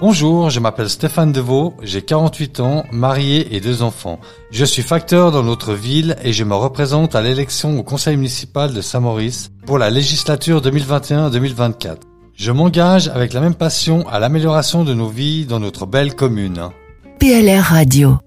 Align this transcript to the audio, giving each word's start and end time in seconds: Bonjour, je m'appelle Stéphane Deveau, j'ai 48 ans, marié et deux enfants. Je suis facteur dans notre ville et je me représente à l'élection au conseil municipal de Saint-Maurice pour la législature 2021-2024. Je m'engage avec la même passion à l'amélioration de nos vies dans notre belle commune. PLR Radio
Bonjour, 0.00 0.48
je 0.48 0.60
m'appelle 0.60 0.88
Stéphane 0.88 1.32
Deveau, 1.32 1.74
j'ai 1.82 2.02
48 2.02 2.60
ans, 2.60 2.84
marié 2.92 3.56
et 3.56 3.60
deux 3.60 3.82
enfants. 3.82 4.20
Je 4.52 4.64
suis 4.64 4.82
facteur 4.82 5.32
dans 5.32 5.42
notre 5.42 5.74
ville 5.74 6.14
et 6.22 6.32
je 6.32 6.44
me 6.44 6.54
représente 6.54 7.16
à 7.16 7.20
l'élection 7.20 7.76
au 7.80 7.82
conseil 7.82 8.16
municipal 8.16 8.72
de 8.72 8.80
Saint-Maurice 8.80 9.50
pour 9.66 9.76
la 9.76 9.90
législature 9.90 10.62
2021-2024. 10.62 11.96
Je 12.32 12.52
m'engage 12.52 13.08
avec 13.08 13.32
la 13.32 13.40
même 13.40 13.56
passion 13.56 14.08
à 14.08 14.20
l'amélioration 14.20 14.84
de 14.84 14.94
nos 14.94 15.08
vies 15.08 15.46
dans 15.46 15.58
notre 15.58 15.84
belle 15.84 16.14
commune. 16.14 16.68
PLR 17.18 17.64
Radio 17.64 18.18